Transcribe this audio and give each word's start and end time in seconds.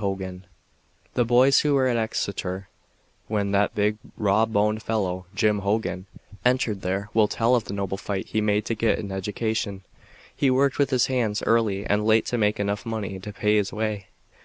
Hogan 0.00 0.46
The 1.14 1.24
boys 1.24 1.58
who 1.62 1.74
were 1.74 1.88
at 1.88 1.96
Exeter 1.96 2.68
when 3.26 3.50
that 3.50 3.74
big 3.74 3.98
raw 4.16 4.46
boned 4.46 4.80
fellow, 4.80 5.26
Jim 5.34 5.58
Hogan, 5.58 6.06
entered 6.44 6.82
there 6.82 7.08
will 7.14 7.26
tell 7.26 7.56
of 7.56 7.64
the 7.64 7.72
noble 7.74 7.98
fight 7.98 8.28
he 8.28 8.40
made 8.40 8.64
to 8.66 8.76
get 8.76 9.00
an 9.00 9.10
education. 9.10 9.82
He 10.36 10.50
worked 10.52 10.78
with 10.78 10.90
his 10.90 11.06
hands 11.06 11.42
early 11.42 11.84
and 11.84 12.06
late 12.06 12.26
to 12.26 12.38
make 12.38 12.60
enough 12.60 12.86
money 12.86 13.18
to 13.18 13.32
pay 13.32 13.56
his 13.56 13.72
way. 13.72 14.06